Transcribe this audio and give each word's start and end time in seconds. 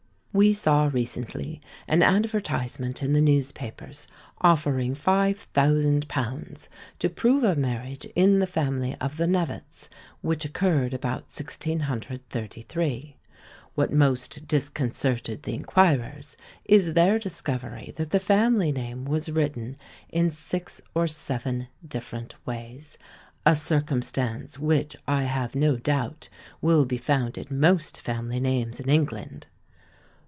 We 0.33 0.53
saw 0.53 0.85
recently 0.89 1.59
an 1.89 2.01
advertisement 2.01 3.03
in 3.03 3.11
the 3.11 3.19
newspapers 3.19 4.07
offering 4.39 4.95
five 4.95 5.37
thousand 5.51 6.07
pounds 6.07 6.69
to 6.99 7.09
prove 7.09 7.43
a 7.43 7.55
marriage 7.57 8.05
in 8.15 8.39
the 8.39 8.47
family 8.47 8.95
of 9.01 9.17
the 9.17 9.27
Knevetts, 9.27 9.89
which 10.21 10.45
occurred 10.45 10.93
about 10.93 11.23
1633. 11.33 13.17
What 13.75 13.91
most 13.91 14.47
disconcerted 14.47 15.43
the 15.43 15.53
inquirers 15.53 16.37
is 16.63 16.93
their 16.93 17.19
discovery 17.19 17.91
that 17.97 18.11
the 18.11 18.17
family 18.17 18.71
name 18.71 19.03
was 19.03 19.27
written 19.29 19.75
in 20.07 20.31
six 20.31 20.81
or 20.95 21.07
seven 21.07 21.67
different 21.85 22.35
ways: 22.45 22.97
a 23.45 23.53
circumstance 23.53 24.57
which 24.57 24.95
I 25.09 25.23
have 25.23 25.55
no 25.55 25.75
doubt 25.75 26.29
will 26.61 26.85
be 26.85 26.97
found 26.97 27.37
in 27.37 27.59
most 27.59 27.99
family 27.99 28.39
names 28.39 28.79
in 28.79 28.87
England. 28.89 29.47